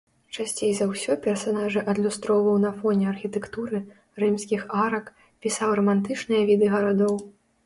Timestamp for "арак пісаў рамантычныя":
4.87-6.41